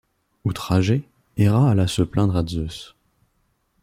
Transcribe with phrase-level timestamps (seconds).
[0.45, 1.07] Outragée,
[1.37, 2.95] Héra alla se plaindre à Zeus.